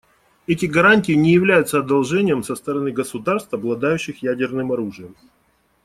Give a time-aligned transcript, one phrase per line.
[0.47, 5.15] Эти гарантии не являются одолжением со стороны государств, обладающих ядерным оружием.